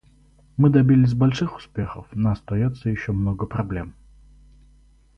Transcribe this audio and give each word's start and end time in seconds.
Мы 0.57 0.71
добились 0.71 1.13
больших 1.13 1.55
успехов, 1.57 2.07
но 2.13 2.31
остается 2.31 2.89
еще 2.89 3.11
много 3.11 3.45
проблем. 3.45 3.93